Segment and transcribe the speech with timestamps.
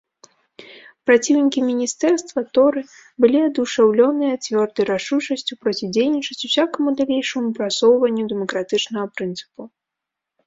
[1.07, 2.81] Праціўнікі міністэрства, торы,
[3.25, 9.61] былі адушаўлёныя цвёрдай рашучасцю процідзейнічаць усякаму далейшаму прасоўванню дэмакратычнага прынцыпу.